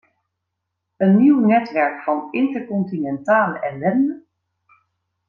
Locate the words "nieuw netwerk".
1.17-2.03